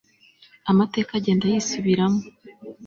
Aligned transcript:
Amateka 0.71 1.11
agenda 1.15 1.43
yisubiramo 1.51 2.21